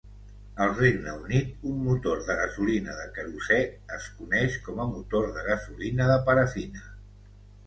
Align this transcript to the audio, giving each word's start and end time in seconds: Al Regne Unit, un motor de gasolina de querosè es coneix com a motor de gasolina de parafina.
Al 0.65 0.71
Regne 0.77 1.11
Unit, 1.25 1.51
un 1.71 1.83
motor 1.87 2.23
de 2.29 2.37
gasolina 2.39 2.95
de 3.01 3.05
querosè 3.19 3.59
es 3.99 4.09
coneix 4.23 4.57
com 4.69 4.83
a 4.85 4.89
motor 4.95 5.29
de 5.37 5.45
gasolina 5.51 6.09
de 6.15 6.19
parafina. 6.33 6.85